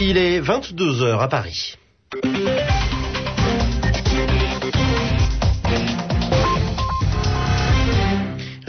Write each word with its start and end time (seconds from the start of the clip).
Il 0.00 0.16
est 0.16 0.40
22h 0.40 1.20
à 1.20 1.28
Paris. 1.28 1.76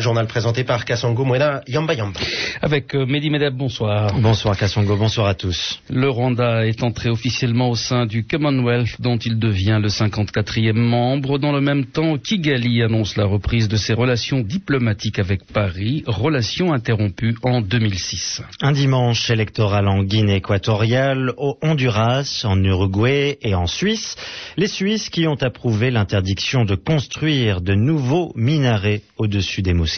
Journal 0.05 0.27
présenté 0.27 0.63
par 0.63 0.85
Kassongo 0.85 1.25
Mwena 1.25 1.61
Yamba 1.67 1.95
Yamba. 1.95 2.19
Avec 2.61 2.93
euh, 2.93 3.07
Mehdi 3.07 3.31
Medeb, 3.31 3.55
bonsoir. 3.57 4.13
Bonsoir 4.19 4.55
Kassongo, 4.55 4.95
bonsoir 4.97 5.25
à 5.25 5.33
tous. 5.33 5.81
Le 5.89 6.07
Rwanda 6.07 6.67
est 6.67 6.83
entré 6.83 7.09
officiellement 7.09 7.71
au 7.71 7.75
sein 7.75 8.05
du 8.05 8.23
Commonwealth 8.23 9.01
dont 9.01 9.17
il 9.17 9.39
devient 9.39 9.79
le 9.81 9.87
54e 9.87 10.73
membre. 10.73 11.39
Dans 11.39 11.51
le 11.51 11.59
même 11.59 11.87
temps, 11.87 12.19
Kigali 12.19 12.83
annonce 12.83 13.17
la 13.17 13.25
reprise 13.25 13.67
de 13.67 13.77
ses 13.77 13.95
relations 13.95 14.41
diplomatiques 14.41 15.17
avec 15.17 15.43
Paris, 15.51 16.03
relations 16.05 16.71
interrompues 16.71 17.35
en 17.41 17.61
2006. 17.61 18.43
Un 18.61 18.73
dimanche 18.73 19.31
électoral 19.31 19.87
en 19.87 20.03
Guinée 20.03 20.35
équatoriale, 20.35 21.33
au 21.37 21.57
Honduras, 21.63 22.43
en 22.43 22.63
Uruguay 22.63 23.39
et 23.41 23.55
en 23.55 23.65
Suisse. 23.65 24.17
Les 24.55 24.67
Suisses 24.67 25.09
qui 25.09 25.25
ont 25.25 25.41
approuvé 25.41 25.89
l'interdiction 25.89 26.63
de 26.63 26.75
construire 26.75 27.59
de 27.59 27.73
nouveaux 27.73 28.33
minarets 28.35 29.01
au-dessus 29.17 29.63
des 29.63 29.73
mosquées. 29.73 29.94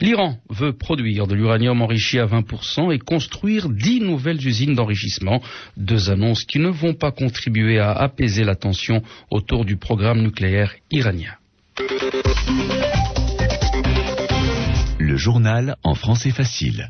L'Iran 0.00 0.38
veut 0.50 0.72
produire 0.72 1.26
de 1.26 1.34
l'uranium 1.34 1.82
enrichi 1.82 2.18
à 2.18 2.26
20% 2.26 2.92
et 2.92 2.98
construire 2.98 3.68
dix 3.68 4.00
nouvelles 4.00 4.46
usines 4.46 4.74
d'enrichissement. 4.74 5.42
Deux 5.76 6.10
annonces 6.10 6.44
qui 6.44 6.58
ne 6.58 6.68
vont 6.68 6.94
pas 6.94 7.10
contribuer 7.10 7.78
à 7.78 7.92
apaiser 7.92 8.44
la 8.44 8.54
tension 8.54 9.02
autour 9.30 9.64
du 9.64 9.76
programme 9.76 10.22
nucléaire 10.22 10.74
iranien. 10.90 11.34
Le 14.98 15.16
journal 15.16 15.76
en 15.82 15.94
français 15.94 16.30
facile. 16.30 16.88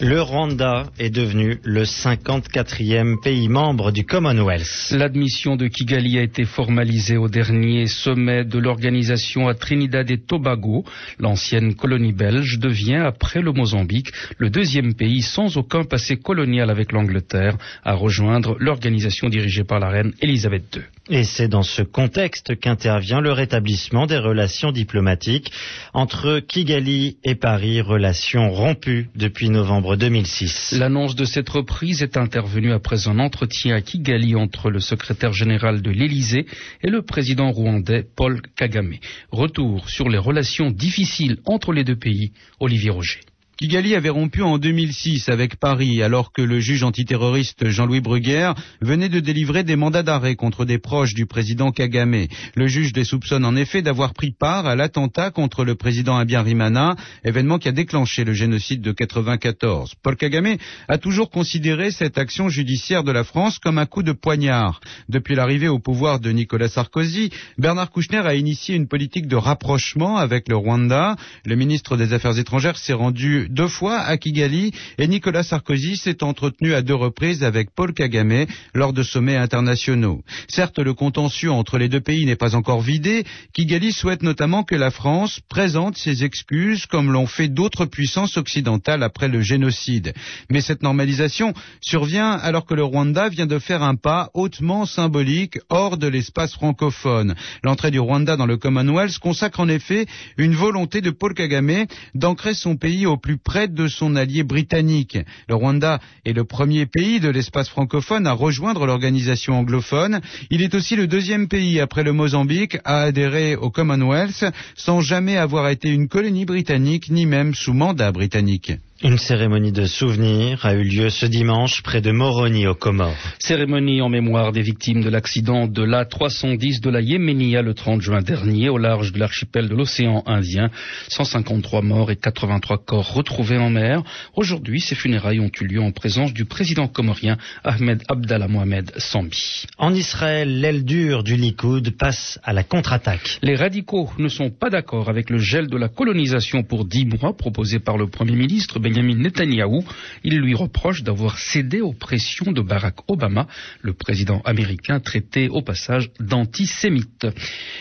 Le 0.00 0.20
Rwanda 0.20 0.90
est 0.98 1.10
devenu 1.10 1.60
le 1.62 1.84
54e 1.84 3.20
pays 3.22 3.48
membre 3.48 3.92
du 3.92 4.04
Commonwealth. 4.04 4.90
L'admission 4.90 5.54
de 5.54 5.68
Kigali 5.68 6.18
a 6.18 6.22
été 6.22 6.44
formalisée 6.44 7.16
au 7.16 7.28
dernier 7.28 7.86
sommet 7.86 8.44
de 8.44 8.58
l'organisation 8.58 9.46
à 9.46 9.54
Trinidad 9.54 10.10
et 10.10 10.18
Tobago. 10.18 10.84
L'ancienne 11.20 11.74
colonie 11.74 12.12
belge 12.12 12.58
devient, 12.58 13.02
après 13.06 13.40
le 13.40 13.52
Mozambique, 13.52 14.10
le 14.38 14.50
deuxième 14.50 14.94
pays 14.94 15.22
sans 15.22 15.56
aucun 15.56 15.84
passé 15.84 16.16
colonial 16.16 16.70
avec 16.70 16.90
l'Angleterre 16.90 17.56
à 17.84 17.94
rejoindre 17.94 18.56
l'organisation 18.58 19.28
dirigée 19.28 19.64
par 19.64 19.78
la 19.78 19.90
reine 19.90 20.12
Elisabeth 20.20 20.76
II. 20.76 20.82
Et 21.10 21.24
c'est 21.24 21.48
dans 21.48 21.62
ce 21.62 21.82
contexte 21.82 22.58
qu'intervient 22.58 23.20
le 23.20 23.30
rétablissement 23.30 24.06
des 24.06 24.16
relations 24.16 24.72
diplomatiques 24.72 25.52
entre 25.92 26.40
Kigali 26.40 27.18
et 27.22 27.34
Paris, 27.34 27.82
relations 27.82 28.50
rompues 28.50 29.10
depuis 29.14 29.50
novembre 29.50 29.96
2006. 29.96 30.72
L'annonce 30.78 31.14
de 31.14 31.26
cette 31.26 31.50
reprise 31.50 32.02
est 32.02 32.16
intervenue 32.16 32.72
après 32.72 33.06
un 33.06 33.18
entretien 33.18 33.76
à 33.76 33.82
Kigali 33.82 34.34
entre 34.34 34.70
le 34.70 34.80
secrétaire 34.80 35.34
général 35.34 35.82
de 35.82 35.90
l'Élysée 35.90 36.46
et 36.82 36.88
le 36.88 37.02
président 37.02 37.50
rwandais 37.50 38.06
Paul 38.16 38.40
Kagame. 38.56 38.94
Retour 39.30 39.90
sur 39.90 40.08
les 40.08 40.16
relations 40.16 40.70
difficiles 40.70 41.36
entre 41.44 41.74
les 41.74 41.84
deux 41.84 41.98
pays, 41.98 42.32
Olivier 42.60 42.90
Roger. 42.90 43.20
Kigali 43.56 43.94
avait 43.94 44.08
rompu 44.08 44.42
en 44.42 44.58
2006 44.58 45.28
avec 45.28 45.56
Paris 45.56 46.02
alors 46.02 46.32
que 46.32 46.42
le 46.42 46.58
juge 46.58 46.82
antiterroriste 46.82 47.68
Jean-Louis 47.68 48.00
Bruguière 48.00 48.54
venait 48.80 49.08
de 49.08 49.20
délivrer 49.20 49.62
des 49.62 49.76
mandats 49.76 50.02
d'arrêt 50.02 50.34
contre 50.34 50.64
des 50.64 50.78
proches 50.78 51.14
du 51.14 51.26
président 51.26 51.70
Kagame. 51.70 52.26
Le 52.56 52.66
juge 52.66 52.92
les 52.96 53.04
soupçonne 53.04 53.44
en 53.44 53.54
effet 53.54 53.80
d'avoir 53.80 54.12
pris 54.12 54.32
part 54.32 54.66
à 54.66 54.74
l'attentat 54.74 55.30
contre 55.30 55.64
le 55.64 55.76
président 55.76 56.16
Abiyarimana, 56.16 56.96
événement 57.24 57.58
qui 57.58 57.68
a 57.68 57.72
déclenché 57.72 58.24
le 58.24 58.32
génocide 58.32 58.80
de 58.80 58.90
94. 58.90 59.94
Paul 60.02 60.16
Kagame 60.16 60.56
a 60.88 60.98
toujours 60.98 61.30
considéré 61.30 61.92
cette 61.92 62.18
action 62.18 62.48
judiciaire 62.48 63.04
de 63.04 63.12
la 63.12 63.22
France 63.22 63.60
comme 63.60 63.78
un 63.78 63.86
coup 63.86 64.02
de 64.02 64.12
poignard. 64.12 64.80
Depuis 65.08 65.36
l'arrivée 65.36 65.68
au 65.68 65.78
pouvoir 65.78 66.18
de 66.18 66.30
Nicolas 66.30 66.68
Sarkozy, 66.68 67.30
Bernard 67.58 67.90
Kouchner 67.90 68.18
a 68.26 68.34
initié 68.34 68.74
une 68.74 68.88
politique 68.88 69.28
de 69.28 69.36
rapprochement 69.36 70.16
avec 70.16 70.48
le 70.48 70.56
Rwanda. 70.56 71.14
Le 71.44 71.54
ministre 71.54 71.96
des 71.96 72.12
Affaires 72.12 72.36
étrangères 72.36 72.78
s'est 72.78 72.92
rendu 72.92 73.43
deux 73.48 73.68
fois 73.68 73.98
à 73.98 74.16
Kigali 74.16 74.72
et 74.98 75.06
Nicolas 75.06 75.42
Sarkozy 75.42 75.96
s'est 75.96 76.22
entretenu 76.22 76.74
à 76.74 76.82
deux 76.82 76.94
reprises 76.94 77.44
avec 77.44 77.70
Paul 77.74 77.92
Kagame 77.92 78.46
lors 78.74 78.92
de 78.92 79.02
sommets 79.02 79.36
internationaux. 79.36 80.22
Certes, 80.48 80.78
le 80.78 80.94
contentieux 80.94 81.50
entre 81.50 81.78
les 81.78 81.88
deux 81.88 82.00
pays 82.00 82.26
n'est 82.26 82.36
pas 82.36 82.54
encore 82.54 82.80
vidé. 82.80 83.24
Kigali 83.52 83.92
souhaite 83.92 84.22
notamment 84.22 84.64
que 84.64 84.74
la 84.74 84.90
France 84.90 85.40
présente 85.48 85.96
ses 85.96 86.24
excuses 86.24 86.86
comme 86.86 87.12
l'ont 87.12 87.26
fait 87.26 87.48
d'autres 87.48 87.86
puissances 87.86 88.36
occidentales 88.36 89.02
après 89.02 89.28
le 89.28 89.40
génocide. 89.40 90.12
Mais 90.50 90.60
cette 90.60 90.82
normalisation 90.82 91.54
survient 91.80 92.32
alors 92.32 92.66
que 92.66 92.74
le 92.74 92.84
Rwanda 92.84 93.28
vient 93.28 93.46
de 93.46 93.58
faire 93.58 93.82
un 93.82 93.94
pas 93.94 94.30
hautement 94.34 94.86
symbolique 94.86 95.58
hors 95.68 95.96
de 95.96 96.06
l'espace 96.06 96.54
francophone. 96.54 97.34
L'entrée 97.62 97.90
du 97.90 98.00
Rwanda 98.00 98.36
dans 98.36 98.46
le 98.46 98.56
Commonwealth 98.56 99.18
consacre 99.18 99.60
en 99.60 99.68
effet 99.68 100.06
une 100.36 100.54
volonté 100.54 101.00
de 101.00 101.10
Paul 101.10 101.34
Kagame 101.34 101.86
d'ancrer 102.14 102.54
son 102.54 102.76
pays 102.76 103.06
au 103.06 103.16
plus 103.16 103.33
près 103.36 103.68
de 103.68 103.88
son 103.88 104.16
allié 104.16 104.42
britannique. 104.42 105.18
Le 105.48 105.54
Rwanda 105.54 106.00
est 106.24 106.32
le 106.32 106.44
premier 106.44 106.86
pays 106.86 107.20
de 107.20 107.28
l'espace 107.28 107.68
francophone 107.68 108.26
à 108.26 108.32
rejoindre 108.32 108.86
l'organisation 108.86 109.54
anglophone. 109.58 110.20
Il 110.50 110.62
est 110.62 110.74
aussi 110.74 110.96
le 110.96 111.06
deuxième 111.06 111.48
pays 111.48 111.80
après 111.80 112.02
le 112.02 112.12
Mozambique 112.12 112.78
à 112.84 113.02
adhérer 113.02 113.56
au 113.56 113.70
Commonwealth 113.70 114.44
sans 114.76 115.00
jamais 115.00 115.36
avoir 115.36 115.68
été 115.68 115.88
une 115.90 116.08
colonie 116.08 116.44
britannique 116.44 117.10
ni 117.10 117.26
même 117.26 117.54
sous 117.54 117.72
mandat 117.72 118.12
britannique. 118.12 118.72
Une 119.02 119.18
cérémonie 119.18 119.72
de 119.72 119.86
souvenir 119.86 120.64
a 120.64 120.72
eu 120.72 120.84
lieu 120.84 121.10
ce 121.10 121.26
dimanche 121.26 121.82
près 121.82 122.00
de 122.00 122.12
Moroni 122.12 122.68
aux 122.68 122.76
Comores. 122.76 123.16
Cérémonie 123.40 124.00
en 124.00 124.08
mémoire 124.08 124.52
des 124.52 124.62
victimes 124.62 125.02
de 125.02 125.10
l'accident 125.10 125.66
de 125.66 125.82
l'A310 125.82 126.80
de 126.80 126.90
la 126.90 127.00
Yéménia 127.00 127.60
le 127.60 127.74
30 127.74 128.00
juin 128.00 128.22
dernier 128.22 128.68
au 128.68 128.78
large 128.78 129.12
de 129.12 129.18
l'archipel 129.18 129.68
de 129.68 129.74
l'océan 129.74 130.22
Indien. 130.26 130.70
153 131.08 131.82
morts 131.82 132.12
et 132.12 132.16
83 132.16 132.78
corps 132.78 133.12
retrouvés 133.12 133.58
en 133.58 133.68
mer. 133.68 134.04
Aujourd'hui, 134.36 134.80
ces 134.80 134.94
funérailles 134.94 135.40
ont 135.40 135.50
eu 135.60 135.66
lieu 135.66 135.82
en 135.82 135.90
présence 135.90 136.32
du 136.32 136.44
président 136.44 136.86
comorien 136.86 137.36
Ahmed 137.64 138.04
Abdallah 138.08 138.46
Mohamed 138.46 138.92
Sambi. 138.96 139.66
En 139.76 139.92
Israël, 139.92 140.60
l'aile 140.60 140.84
dure 140.84 141.24
du 141.24 141.34
Likoud 141.34 141.90
passe 141.98 142.38
à 142.44 142.52
la 142.52 142.62
contre-attaque. 142.62 143.38
Les 143.42 143.56
radicaux 143.56 144.08
ne 144.18 144.28
sont 144.28 144.50
pas 144.50 144.70
d'accord 144.70 145.08
avec 145.08 145.30
le 145.30 145.38
gel 145.38 145.66
de 145.66 145.76
la 145.76 145.88
colonisation 145.88 146.62
pour 146.62 146.84
10 146.84 147.06
mois 147.06 147.36
proposé 147.36 147.80
par 147.80 147.98
le 147.98 148.06
Premier 148.06 148.36
ministre 148.36 148.78
Benjamin 148.84 149.16
Netanyahou. 149.16 149.82
Il 150.24 150.38
lui 150.38 150.54
reproche 150.54 151.02
d'avoir 151.02 151.38
cédé 151.38 151.80
aux 151.80 151.94
pressions 151.94 152.52
de 152.52 152.60
Barack 152.60 152.96
Obama, 153.08 153.46
le 153.80 153.94
président 153.94 154.42
américain 154.44 155.00
traité 155.00 155.48
au 155.48 155.62
passage 155.62 156.10
d'antisémite. 156.20 157.26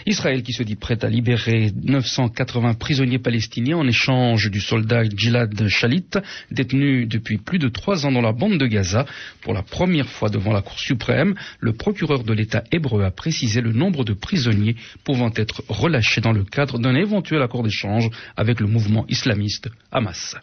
Israël 0.06 0.44
qui 0.44 0.54
se 0.54 0.64
dit 0.64 0.78
prêt 0.78 0.98
à 1.04 1.10
libérer 1.10 1.72
980 1.84 2.76
prisonniers 2.76 3.20
palestiniens 3.20 3.78
en 3.78 3.88
échange 3.88 4.50
du 4.50 4.62
soldat 4.62 5.04
Gilad 5.04 5.68
Shalit, 5.68 6.10
détenu 6.52 7.06
depuis 7.06 7.38
plus 7.38 7.60
de 7.60 7.68
trois 7.68 8.06
ans 8.06 8.12
dans 8.12 8.22
la 8.22 8.32
bande 8.32 8.58
de 8.58 8.66
Gaza. 8.66 9.06
Pour 9.42 9.54
la 9.54 9.62
première 9.62 10.08
fois 10.08 10.30
devant 10.30 10.54
la 10.54 10.62
Cour 10.62 10.80
suprême, 10.80 11.36
le 11.60 11.74
procureur 11.74 12.24
de 12.24 12.32
l'État 12.32 12.64
hébreu 12.72 13.04
a 13.04 13.12
précisé 13.12 13.60
le 13.60 13.74
nombre 13.74 14.06
de 14.06 14.14
prisonniers 14.14 14.78
pouvant 15.04 15.32
être 15.36 15.64
relâchés 15.68 16.22
dans 16.22 16.32
le 16.32 16.46
cadre 16.46 16.80
d'un 16.80 16.96
éventuel 16.96 17.42
accord 17.42 17.64
d'échange 17.64 18.10
avec 18.38 18.62
le 18.62 18.68
mouvement 18.68 19.06
islamiste 19.10 19.70
Hamas. 19.92 20.38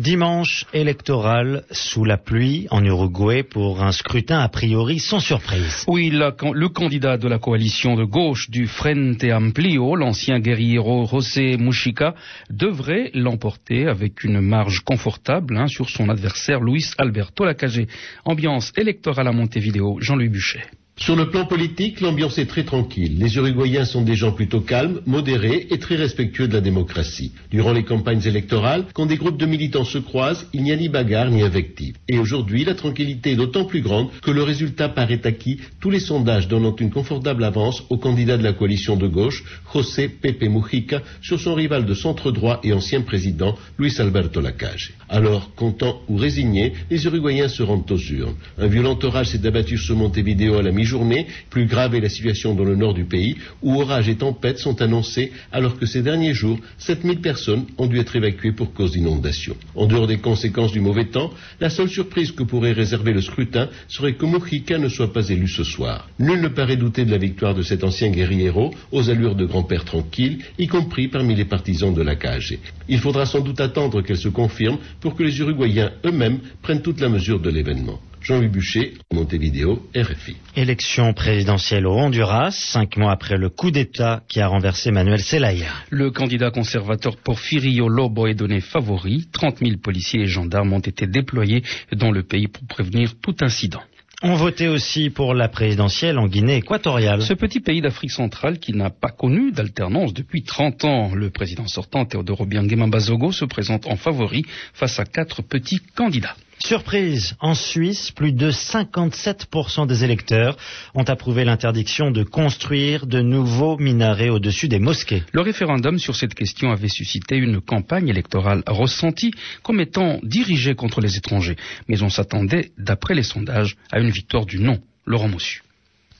Dimanche 0.00 0.64
électoral 0.72 1.64
sous 1.70 2.06
la 2.06 2.16
pluie 2.16 2.66
en 2.70 2.82
Uruguay 2.82 3.42
pour 3.42 3.82
un 3.82 3.92
scrutin 3.92 4.38
a 4.38 4.48
priori 4.48 4.98
sans 4.98 5.20
surprise. 5.20 5.84
Oui, 5.88 6.08
le 6.10 6.68
candidat 6.68 7.18
de 7.18 7.28
la 7.28 7.38
coalition 7.38 7.96
de 7.96 8.04
gauche 8.04 8.48
du 8.48 8.66
Frente 8.66 9.22
Amplio, 9.24 9.96
l'ancien 9.96 10.40
guerriero 10.40 11.04
José 11.04 11.58
Mujica, 11.58 12.14
devrait 12.48 13.10
l'emporter 13.12 13.88
avec 13.88 14.24
une 14.24 14.40
marge 14.40 14.80
confortable 14.80 15.58
hein, 15.58 15.66
sur 15.66 15.90
son 15.90 16.08
adversaire 16.08 16.60
Luis 16.60 16.86
Alberto 16.96 17.44
Lacagé. 17.44 17.86
Ambiance 18.24 18.72
électorale 18.78 19.28
à 19.28 19.32
Montevideo, 19.32 19.98
Jean-Louis 20.00 20.30
Buchet. 20.30 20.62
Sur 21.02 21.16
le 21.16 21.30
plan 21.30 21.46
politique, 21.46 22.02
l'ambiance 22.02 22.36
est 22.36 22.44
très 22.44 22.62
tranquille. 22.62 23.16
Les 23.18 23.34
Uruguayens 23.36 23.86
sont 23.86 24.02
des 24.02 24.16
gens 24.16 24.32
plutôt 24.32 24.60
calmes, 24.60 25.00
modérés 25.06 25.66
et 25.70 25.78
très 25.78 25.96
respectueux 25.96 26.46
de 26.46 26.52
la 26.52 26.60
démocratie. 26.60 27.32
Durant 27.50 27.72
les 27.72 27.84
campagnes 27.84 28.20
électorales, 28.26 28.84
quand 28.92 29.06
des 29.06 29.16
groupes 29.16 29.38
de 29.38 29.46
militants 29.46 29.86
se 29.86 29.96
croisent, 29.96 30.46
il 30.52 30.62
n'y 30.62 30.72
a 30.72 30.76
ni 30.76 30.90
bagarre 30.90 31.30
ni 31.30 31.42
invective. 31.42 31.94
Et 32.06 32.18
aujourd'hui, 32.18 32.66
la 32.66 32.74
tranquillité 32.74 33.30
est 33.30 33.36
d'autant 33.36 33.64
plus 33.64 33.80
grande 33.80 34.10
que 34.20 34.30
le 34.30 34.42
résultat 34.42 34.90
paraît 34.90 35.26
acquis, 35.26 35.60
tous 35.80 35.88
les 35.88 36.00
sondages 36.00 36.48
donnant 36.48 36.76
une 36.76 36.90
confortable 36.90 37.44
avance 37.44 37.82
au 37.88 37.96
candidat 37.96 38.36
de 38.36 38.44
la 38.44 38.52
coalition 38.52 38.96
de 38.96 39.06
gauche, 39.06 39.42
José 39.72 40.06
Pepe 40.08 40.50
Mujica, 40.50 41.00
sur 41.22 41.40
son 41.40 41.54
rival 41.54 41.86
de 41.86 41.94
centre 41.94 42.30
droit 42.30 42.60
et 42.62 42.74
ancien 42.74 43.00
président, 43.00 43.56
Luis 43.78 43.98
Alberto 43.98 44.42
Lacage. 44.42 44.92
Alors, 45.08 45.54
contents 45.54 46.02
ou 46.08 46.16
résignés, 46.18 46.74
les 46.90 47.06
Uruguayens 47.06 47.48
se 47.48 47.62
rendent 47.62 47.90
aux 47.90 47.96
urnes. 47.96 48.36
Un 48.58 48.66
violent 48.66 48.98
orage 49.02 49.28
s'est 49.28 49.46
abattu 49.46 49.78
sur 49.78 49.96
Montevideo 49.96 50.56
à 50.56 50.62
la 50.62 50.72
mi 50.72 50.89
journée. 50.90 51.26
Plus 51.48 51.66
grave 51.66 51.94
est 51.94 52.00
la 52.00 52.08
situation 52.08 52.54
dans 52.54 52.64
le 52.64 52.76
nord 52.76 52.94
du 52.94 53.04
pays, 53.04 53.36
où 53.62 53.80
orages 53.80 54.08
et 54.08 54.16
tempêtes 54.16 54.58
sont 54.58 54.82
annoncés, 54.82 55.32
alors 55.52 55.78
que 55.78 55.86
ces 55.86 56.02
derniers 56.02 56.34
jours, 56.34 56.58
7000 56.78 57.20
personnes 57.20 57.64
ont 57.78 57.86
dû 57.86 57.98
être 57.98 58.16
évacuées 58.16 58.52
pour 58.52 58.72
cause 58.74 58.92
d'inondations. 58.92 59.56
En 59.74 59.86
dehors 59.86 60.06
des 60.06 60.18
conséquences 60.18 60.72
du 60.72 60.80
mauvais 60.80 61.06
temps, 61.06 61.30
la 61.60 61.70
seule 61.70 61.88
surprise 61.88 62.32
que 62.32 62.42
pourrait 62.42 62.72
réserver 62.72 63.12
le 63.12 63.22
scrutin 63.22 63.68
serait 63.88 64.14
que 64.14 64.26
Mujica 64.26 64.78
ne 64.78 64.88
soit 64.88 65.12
pas 65.12 65.28
élu 65.28 65.48
ce 65.48 65.64
soir. 65.64 66.08
Nul 66.18 66.40
ne 66.40 66.48
paraît 66.48 66.76
douter 66.76 67.04
de 67.04 67.10
la 67.10 67.18
victoire 67.18 67.54
de 67.54 67.62
cet 67.62 67.84
ancien 67.84 68.10
guerriero, 68.10 68.74
aux 68.92 69.08
allures 69.08 69.36
de 69.36 69.46
grand-père 69.46 69.84
tranquille, 69.84 70.38
y 70.58 70.66
compris 70.66 71.08
parmi 71.08 71.34
les 71.34 71.44
partisans 71.44 71.94
de 71.94 72.02
la 72.02 72.16
KG. 72.16 72.58
Il 72.88 72.98
faudra 72.98 73.24
sans 73.26 73.40
doute 73.40 73.60
attendre 73.60 74.02
qu'elle 74.02 74.16
se 74.16 74.28
confirme 74.28 74.78
pour 75.00 75.14
que 75.14 75.22
les 75.22 75.38
Uruguayens 75.38 75.92
eux-mêmes 76.04 76.40
prennent 76.62 76.82
toute 76.82 77.00
la 77.00 77.08
mesure 77.08 77.40
de 77.40 77.50
l'événement. 77.50 78.00
Jean-Louis 78.22 78.48
Boucher, 78.48 78.94
Montevideo, 79.12 79.82
RFI. 79.96 80.36
Élection 80.54 81.14
présidentielle 81.14 81.86
au 81.86 81.92
Honduras, 81.92 82.50
cinq 82.50 82.98
mois 82.98 83.12
après 83.12 83.38
le 83.38 83.48
coup 83.48 83.70
d'État 83.70 84.22
qui 84.28 84.40
a 84.40 84.46
renversé 84.46 84.90
Manuel 84.90 85.20
Zelaya. 85.20 85.72
Le 85.88 86.10
candidat 86.10 86.50
conservateur 86.50 87.16
Porfirio 87.16 87.88
Lobo 87.88 88.26
est 88.26 88.34
donné 88.34 88.60
favori. 88.60 89.26
30 89.32 89.58
000 89.60 89.78
policiers 89.82 90.22
et 90.22 90.26
gendarmes 90.26 90.72
ont 90.72 90.80
été 90.80 91.06
déployés 91.06 91.62
dans 91.96 92.10
le 92.10 92.22
pays 92.22 92.48
pour 92.48 92.66
prévenir 92.66 93.14
tout 93.22 93.36
incident. 93.40 93.80
On 94.22 94.34
votait 94.34 94.68
aussi 94.68 95.08
pour 95.08 95.32
la 95.32 95.48
présidentielle 95.48 96.18
en 96.18 96.26
Guinée 96.26 96.56
équatoriale. 96.56 97.22
Ce 97.22 97.32
petit 97.32 97.60
pays 97.60 97.80
d'Afrique 97.80 98.10
centrale 98.10 98.58
qui 98.58 98.74
n'a 98.74 98.90
pas 98.90 99.08
connu 99.08 99.50
d'alternance 99.50 100.12
depuis 100.12 100.42
30 100.42 100.84
ans. 100.84 101.14
Le 101.14 101.30
président 101.30 101.66
sortant, 101.66 102.04
Théodore 102.04 102.42
Obiangema 102.42 102.86
Bazogo, 102.86 103.32
se 103.32 103.46
présente 103.46 103.86
en 103.86 103.96
favori 103.96 104.44
face 104.74 105.00
à 105.00 105.06
quatre 105.06 105.40
petits 105.40 105.80
candidats. 105.94 106.36
Surprise, 106.64 107.36
en 107.40 107.54
Suisse, 107.54 108.10
plus 108.10 108.32
de 108.32 108.50
57% 108.50 109.86
des 109.86 110.04
électeurs 110.04 110.56
ont 110.94 111.02
approuvé 111.04 111.44
l'interdiction 111.44 112.10
de 112.10 112.22
construire 112.22 113.06
de 113.06 113.20
nouveaux 113.20 113.78
minarets 113.78 114.28
au-dessus 114.28 114.68
des 114.68 114.78
mosquées. 114.78 115.22
Le 115.32 115.40
référendum 115.40 115.98
sur 115.98 116.14
cette 116.14 116.34
question 116.34 116.70
avait 116.70 116.88
suscité 116.88 117.36
une 117.36 117.60
campagne 117.60 118.08
électorale 118.08 118.62
ressentie 118.66 119.32
comme 119.62 119.80
étant 119.80 120.20
dirigée 120.22 120.74
contre 120.74 121.00
les 121.00 121.16
étrangers. 121.16 121.56
Mais 121.88 122.02
on 122.02 122.10
s'attendait, 122.10 122.72
d'après 122.78 123.14
les 123.14 123.22
sondages, 123.22 123.76
à 123.90 123.98
une 123.98 124.10
victoire 124.10 124.44
du 124.44 124.58
non. 124.58 124.78
Laurent 125.06 125.28
Mossu. 125.28 125.62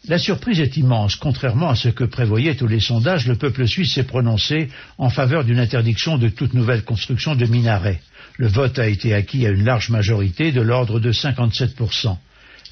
La 0.08 0.18
surprise 0.18 0.60
est 0.60 0.76
immense. 0.78 1.16
Contrairement 1.16 1.70
à 1.70 1.76
ce 1.76 1.88
que 1.90 2.04
prévoyaient 2.04 2.54
tous 2.54 2.66
les 2.66 2.80
sondages, 2.80 3.26
le 3.26 3.36
peuple 3.36 3.68
suisse 3.68 3.94
s'est 3.94 4.04
prononcé 4.04 4.68
en 4.96 5.10
faveur 5.10 5.44
d'une 5.44 5.58
interdiction 5.58 6.16
de 6.16 6.30
toute 6.30 6.54
nouvelle 6.54 6.84
construction 6.84 7.34
de 7.34 7.44
minarets. 7.46 8.00
Le 8.38 8.48
vote 8.48 8.78
a 8.78 8.88
été 8.88 9.12
acquis 9.12 9.46
à 9.46 9.50
une 9.50 9.64
large 9.64 9.90
majorité 9.90 10.52
de 10.52 10.62
l'ordre 10.62 11.00
de 11.00 11.12
57%. 11.12 12.16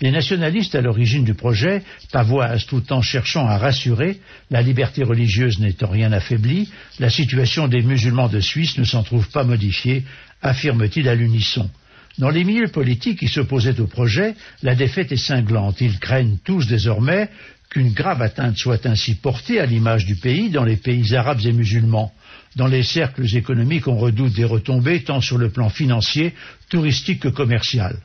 Les 0.00 0.10
nationalistes 0.10 0.74
à 0.74 0.80
l'origine 0.80 1.24
du 1.24 1.34
projet 1.34 1.82
pavoisent 2.12 2.66
tout 2.66 2.92
en 2.92 3.02
cherchant 3.02 3.46
à 3.46 3.58
rassurer, 3.58 4.20
la 4.50 4.62
liberté 4.62 5.02
religieuse 5.02 5.58
n'étant 5.58 5.88
rien 5.88 6.12
affaiblie, 6.12 6.70
la 7.00 7.10
situation 7.10 7.68
des 7.68 7.82
musulmans 7.82 8.28
de 8.28 8.40
Suisse 8.40 8.78
ne 8.78 8.84
s'en 8.84 9.02
trouve 9.02 9.28
pas 9.28 9.44
modifiée, 9.44 10.04
affirme-t-il 10.40 11.08
à 11.08 11.16
l'unisson. 11.16 11.68
Dans 12.18 12.30
les 12.30 12.42
milieux 12.42 12.68
politiques 12.68 13.20
qui 13.20 13.28
s'opposaient 13.28 13.78
au 13.78 13.86
projet, 13.86 14.34
la 14.64 14.74
défaite 14.74 15.12
est 15.12 15.16
cinglante. 15.16 15.80
Ils 15.80 16.00
craignent 16.00 16.38
tous 16.44 16.66
désormais 16.66 17.28
qu'une 17.70 17.92
grave 17.92 18.22
atteinte 18.22 18.56
soit 18.56 18.86
ainsi 18.86 19.14
portée 19.14 19.60
à 19.60 19.66
l'image 19.66 20.04
du 20.04 20.16
pays 20.16 20.50
dans 20.50 20.64
les 20.64 20.76
pays 20.76 21.14
arabes 21.14 21.40
et 21.44 21.52
musulmans. 21.52 22.12
Dans 22.56 22.66
les 22.66 22.82
cercles 22.82 23.36
économiques, 23.36 23.86
on 23.86 23.98
redoute 23.98 24.34
des 24.34 24.44
retombées 24.44 25.04
tant 25.04 25.20
sur 25.20 25.38
le 25.38 25.50
plan 25.50 25.68
financier, 25.68 26.34
touristique 26.70 27.20
que 27.20 27.28
commercial. 27.28 27.96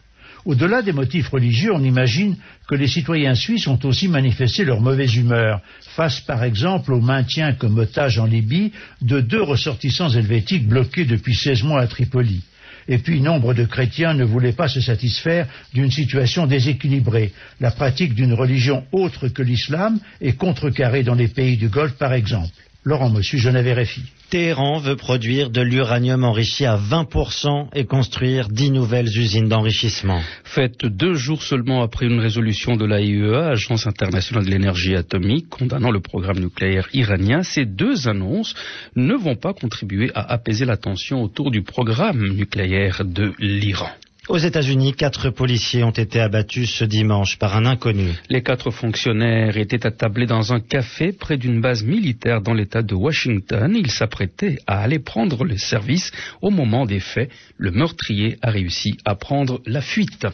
Au-delà 0.45 0.81
des 0.81 0.92
motifs 0.92 1.30
religieux, 1.30 1.74
on 1.74 1.83
imagine 1.83 2.36
que 2.68 2.75
les 2.75 2.89
citoyens 2.89 3.33
suisses 3.33 3.68
ont 3.68 3.80
aussi 3.83 4.10
manifesté 4.10 4.65
leur 4.65 4.81
mauvaise 4.81 5.15
humeur, 5.15 5.62
face 5.95 6.19
par 6.19 6.44
exemple 6.44 6.92
au 6.92 7.00
maintien 7.00 7.54
comme 7.54 7.80
otage 7.80 8.19
en 8.19 8.25
Libye 8.25 8.74
de 9.01 9.21
deux 9.21 9.42
ressortissants 9.42 10.10
helvétiques 10.10 10.68
bloqués 10.68 11.06
depuis 11.06 11.33
16 11.33 11.63
mois 11.63 11.81
à 11.81 11.88
Tripoli. 11.88 12.44
Et 12.88 12.97
puis, 12.97 13.21
nombre 13.21 13.53
de 13.53 13.65
chrétiens 13.65 14.13
ne 14.13 14.24
voulaient 14.24 14.53
pas 14.53 14.68
se 14.68 14.81
satisfaire 14.81 15.47
d'une 15.74 15.91
situation 15.91 16.47
déséquilibrée. 16.47 17.31
La 17.59 17.71
pratique 17.71 18.13
d'une 18.13 18.33
religion 18.33 18.85
autre 18.91 19.27
que 19.27 19.41
l'islam 19.41 20.00
est 20.21 20.38
contrecarrée 20.38 21.03
dans 21.03 21.15
les 21.15 21.27
pays 21.27 21.57
du 21.57 21.69
Golfe, 21.69 21.97
par 21.97 22.13
exemple. 22.13 22.53
Laurent 22.85 23.09
Mossu, 23.09 23.38
Genève 23.38 23.80
RFI. 23.80 24.01
Téhéran 24.30 24.77
veut 24.80 24.97
produire 24.97 25.50
de 25.50 25.62
l'uranium 25.62 26.25
enrichi 26.25 26.65
à 26.65 26.75
20% 26.75 27.69
et 27.74 27.85
construire 27.85 28.50
dix 28.50 28.71
nouvelles 28.71 29.07
usines 29.07 29.47
d'enrichissement. 29.47 30.21
Faites 30.44 30.85
deux 30.85 31.13
jours 31.13 31.44
seulement 31.44 31.81
après 31.81 32.07
une 32.07 32.19
résolution 32.19 32.75
de 32.75 32.83
l'AIEA, 32.85 33.51
Agence 33.51 33.88
internationale 33.88 34.44
de 34.44 34.50
l'énergie 34.50 34.95
atomique, 34.95 35.47
condamnant 35.47 35.91
le 35.91 36.01
programme 36.01 36.39
nucléaire 36.39 36.89
iranien, 36.94 37.44
ces 37.44 37.65
deux 37.65 38.09
annonces 38.09 38.53
ne 38.97 39.13
vont 39.13 39.38
pas 39.38 39.53
contribuer 39.53 40.12
à 40.13 40.33
apaiser 40.33 40.65
la 40.65 40.75
tension 40.75 41.24
autour 41.24 41.51
du 41.51 41.62
programme 41.62 42.27
nucléaire 42.33 43.06
de 43.06 43.31
l'Iran. 43.39 43.91
Aux 44.30 44.38
États-Unis, 44.38 44.94
quatre 44.94 45.31
policiers 45.31 45.84
ont 45.84 45.92
été 45.92 46.22
abattus 46.22 46.74
ce 46.74 46.86
dimanche 46.86 47.38
par 47.38 47.58
un 47.58 47.66
inconnu. 47.66 48.14
Les 48.30 48.42
quatre 48.42 48.72
fonctionnaires 48.72 49.58
étaient 49.58 49.86
attablés 49.86 50.28
dans 50.28 50.54
un 50.54 50.62
café 50.62 51.12
près 51.12 51.36
d'une 51.36 51.60
base 51.60 51.84
militaire 51.84 52.42
dans 52.42 52.54
l'État 52.54 52.81
de 52.81 52.96
Washington. 52.96 53.75
Ils 53.75 53.92
s'apprêtaient 53.92 54.60
à 54.66 54.81
aller 54.81 55.00
prendre 55.00 55.44
le 55.44 55.58
service. 55.58 56.14
Au 56.42 56.52
moment 56.52 56.86
des 56.86 57.02
faits, 57.02 57.30
le 57.58 57.72
meurtrier 57.72 58.38
a 58.42 58.50
réussi 58.50 58.96
à 59.04 59.16
prendre 59.16 59.62
la 59.66 59.81
fuite. 59.81 60.25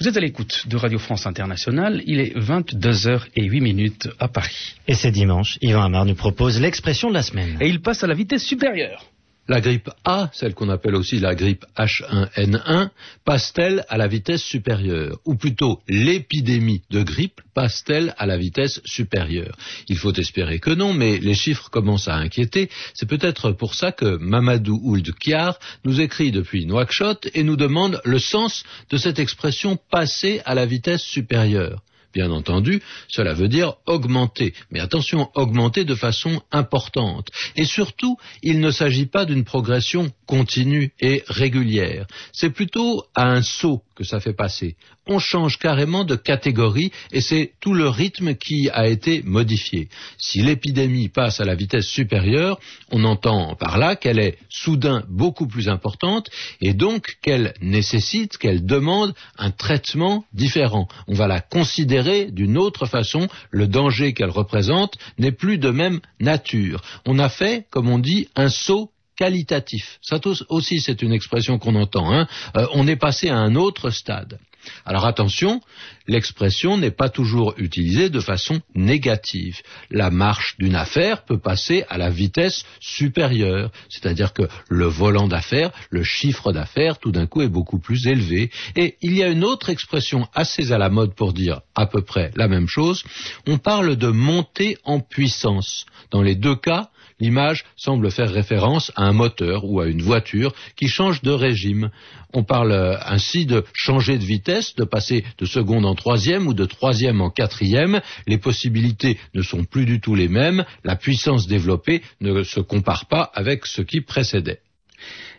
Vous 0.00 0.08
êtes 0.08 0.16
à 0.16 0.20
l'écoute 0.20 0.64
de 0.66 0.76
Radio 0.78 0.98
France 0.98 1.26
Internationale. 1.26 2.02
Il 2.06 2.20
est 2.20 2.34
22h08 2.38 3.60
minutes 3.60 4.08
à 4.20 4.28
Paris. 4.28 4.74
Et 4.88 4.94
c'est 4.94 5.10
dimanche, 5.10 5.58
Yvan 5.60 5.82
Amar 5.82 6.06
nous 6.06 6.14
propose 6.14 6.58
l'expression 6.62 7.10
de 7.10 7.14
la 7.14 7.22
semaine. 7.22 7.58
Et 7.60 7.68
il 7.68 7.82
passe 7.82 8.02
à 8.02 8.06
la 8.06 8.14
vitesse 8.14 8.42
supérieure. 8.42 9.04
La 9.46 9.60
grippe 9.60 9.90
A, 10.06 10.30
celle 10.32 10.54
qu'on 10.54 10.70
appelle 10.70 10.94
aussi 10.94 11.18
la 11.18 11.34
grippe 11.34 11.66
H1N1, 11.76 12.88
passe-t-elle 13.26 13.84
à 13.90 13.98
la 13.98 14.08
vitesse 14.08 14.42
supérieure? 14.42 15.18
Ou 15.26 15.34
plutôt, 15.34 15.82
l'épidémie 15.86 16.82
de 16.88 17.02
grippe 17.02 17.42
passe-t-elle 17.52 18.14
à 18.16 18.24
la 18.24 18.38
vitesse 18.38 18.80
supérieure? 18.86 19.54
Il 19.88 19.98
faut 19.98 20.14
espérer 20.14 20.60
que 20.60 20.70
non, 20.70 20.94
mais 20.94 21.18
les 21.18 21.34
chiffres 21.34 21.68
commencent 21.68 22.08
à 22.08 22.14
inquiéter. 22.14 22.70
C'est 22.94 23.08
peut-être 23.08 23.52
pour 23.52 23.74
ça 23.74 23.92
que 23.92 24.16
Mamadou 24.16 24.80
Ould 24.82 25.12
Kiar 25.18 25.58
nous 25.84 26.00
écrit 26.00 26.32
depuis 26.32 26.64
Nouakchott 26.64 27.28
et 27.34 27.42
nous 27.42 27.56
demande 27.56 28.00
le 28.06 28.18
sens 28.18 28.64
de 28.88 28.96
cette 28.96 29.18
expression 29.18 29.76
passer 29.90 30.40
à 30.46 30.54
la 30.54 30.64
vitesse 30.64 31.02
supérieure. 31.02 31.82
Bien 32.14 32.30
entendu, 32.30 32.80
cela 33.08 33.34
veut 33.34 33.48
dire 33.48 33.74
augmenter, 33.86 34.54
mais 34.70 34.78
attention, 34.78 35.30
augmenter 35.34 35.84
de 35.84 35.96
façon 35.96 36.42
importante. 36.52 37.28
Et 37.56 37.64
surtout, 37.64 38.16
il 38.42 38.60
ne 38.60 38.70
s'agit 38.70 39.06
pas 39.06 39.24
d'une 39.24 39.42
progression 39.44 40.12
continue 40.26 40.92
et 41.00 41.24
régulière. 41.26 42.06
C'est 42.32 42.50
plutôt 42.50 43.04
un 43.16 43.42
saut 43.42 43.82
que 43.94 44.04
ça 44.04 44.20
fait 44.20 44.32
passer. 44.32 44.76
On 45.06 45.18
change 45.18 45.58
carrément 45.58 46.04
de 46.04 46.16
catégorie 46.16 46.90
et 47.12 47.20
c'est 47.20 47.52
tout 47.60 47.74
le 47.74 47.88
rythme 47.88 48.34
qui 48.34 48.70
a 48.70 48.88
été 48.88 49.22
modifié. 49.22 49.88
Si 50.18 50.42
l'épidémie 50.42 51.08
passe 51.08 51.40
à 51.40 51.44
la 51.44 51.54
vitesse 51.54 51.86
supérieure, 51.86 52.58
on 52.90 53.04
entend 53.04 53.54
par 53.56 53.78
là 53.78 53.96
qu'elle 53.96 54.18
est 54.18 54.38
soudain 54.48 55.04
beaucoup 55.08 55.46
plus 55.46 55.68
importante 55.68 56.30
et 56.60 56.74
donc 56.74 57.16
qu'elle 57.22 57.54
nécessite, 57.60 58.38
qu'elle 58.38 58.66
demande 58.66 59.14
un 59.38 59.50
traitement 59.50 60.24
différent. 60.32 60.88
On 61.06 61.14
va 61.14 61.26
la 61.26 61.40
considérer 61.40 62.30
d'une 62.30 62.58
autre 62.58 62.86
façon. 62.86 63.28
Le 63.50 63.66
danger 63.66 64.12
qu'elle 64.12 64.30
représente 64.30 64.96
n'est 65.18 65.32
plus 65.32 65.58
de 65.58 65.70
même 65.70 66.00
nature. 66.20 66.82
On 67.06 67.18
a 67.18 67.28
fait, 67.28 67.66
comme 67.70 67.88
on 67.88 67.98
dit, 67.98 68.28
un 68.36 68.48
saut 68.48 68.90
qualitatif. 69.16 69.98
Ça 70.02 70.20
aussi, 70.48 70.80
c'est 70.80 71.02
une 71.02 71.12
expression 71.12 71.58
qu'on 71.58 71.74
entend. 71.74 72.12
Hein. 72.12 72.26
Euh, 72.56 72.66
on 72.72 72.86
est 72.86 72.96
passé 72.96 73.28
à 73.28 73.36
un 73.36 73.54
autre 73.54 73.90
stade. 73.90 74.38
Alors 74.84 75.04
attention, 75.06 75.60
l'expression 76.06 76.78
n'est 76.78 76.90
pas 76.90 77.08
toujours 77.08 77.54
utilisée 77.58 78.08
de 78.08 78.20
façon 78.20 78.60
négative. 78.74 79.60
La 79.90 80.10
marche 80.10 80.56
d'une 80.58 80.74
affaire 80.74 81.24
peut 81.24 81.38
passer 81.38 81.84
à 81.88 81.98
la 81.98 82.10
vitesse 82.10 82.64
supérieure, 82.80 83.70
c'est-à-dire 83.88 84.32
que 84.32 84.48
le 84.68 84.86
volant 84.86 85.28
d'affaires, 85.28 85.70
le 85.90 86.02
chiffre 86.02 86.52
d'affaires, 86.52 86.98
tout 86.98 87.12
d'un 87.12 87.26
coup 87.26 87.42
est 87.42 87.48
beaucoup 87.48 87.78
plus 87.78 88.06
élevé. 88.06 88.50
Et 88.76 88.96
il 89.02 89.14
y 89.16 89.22
a 89.22 89.28
une 89.28 89.44
autre 89.44 89.70
expression 89.70 90.26
assez 90.34 90.72
à 90.72 90.78
la 90.78 90.88
mode 90.88 91.14
pour 91.14 91.32
dire 91.32 91.60
à 91.74 91.86
peu 91.86 92.02
près 92.02 92.30
la 92.36 92.48
même 92.48 92.68
chose. 92.68 93.04
On 93.46 93.58
parle 93.58 93.96
de 93.96 94.08
monter 94.08 94.78
en 94.84 95.00
puissance. 95.00 95.86
Dans 96.10 96.22
les 96.22 96.34
deux 96.34 96.56
cas, 96.56 96.90
L'image 97.20 97.64
semble 97.76 98.10
faire 98.10 98.32
référence 98.32 98.90
à 98.96 99.04
un 99.04 99.12
moteur 99.12 99.64
ou 99.64 99.80
à 99.80 99.86
une 99.86 100.02
voiture 100.02 100.52
qui 100.76 100.88
change 100.88 101.22
de 101.22 101.30
régime. 101.30 101.90
On 102.32 102.42
parle 102.42 102.72
euh, 102.72 102.96
ainsi 103.06 103.46
de 103.46 103.64
changer 103.72 104.18
de 104.18 104.24
vitesse, 104.24 104.74
de 104.74 104.84
passer 104.84 105.24
de 105.38 105.46
seconde 105.46 105.86
en 105.86 105.94
troisième 105.94 106.48
ou 106.48 106.54
de 106.54 106.64
troisième 106.64 107.20
en 107.20 107.30
quatrième. 107.30 108.00
Les 108.26 108.38
possibilités 108.38 109.18
ne 109.34 109.42
sont 109.42 109.64
plus 109.64 109.86
du 109.86 110.00
tout 110.00 110.16
les 110.16 110.28
mêmes. 110.28 110.64
La 110.82 110.96
puissance 110.96 111.46
développée 111.46 112.02
ne 112.20 112.42
se 112.42 112.60
compare 112.60 113.06
pas 113.06 113.30
avec 113.34 113.66
ce 113.66 113.82
qui 113.82 114.00
précédait. 114.00 114.60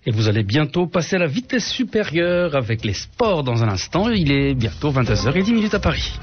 Et 0.05 0.11
vous 0.11 0.27
allez 0.27 0.43
bientôt 0.43 0.87
passer 0.87 1.15
à 1.15 1.19
la 1.19 1.27
vitesse 1.27 1.67
supérieure 1.67 2.55
avec 2.55 2.85
les 2.85 2.93
sports 2.93 3.43
dans 3.43 3.63
un 3.63 3.69
instant. 3.69 4.09
Il 4.09 4.31
est 4.31 4.53
bientôt 4.53 4.91
22h10 4.91 5.75
à 5.75 5.79
Paris. 5.79 6.19